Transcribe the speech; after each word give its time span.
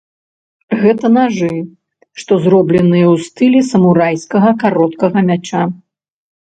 Гэта 0.83 1.05
нажы, 1.17 1.49
што 2.21 2.33
зробленыя 2.47 3.07
ў 3.13 3.15
стылі 3.29 3.59
самурайскага 3.71 4.49
кароткага 4.67 5.19
мяча. 5.31 5.63